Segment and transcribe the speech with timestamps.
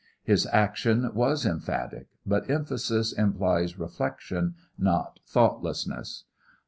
[0.23, 6.23] His action was emphatic, but emphasis implies reflection not thoughtlessness.